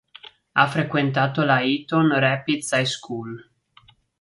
Ha 0.53 0.65
frequentando 0.67 1.45
la 1.45 1.61
Eaton 1.61 2.11
Rapids 2.17 2.71
High 2.73 2.85
School. 2.87 3.51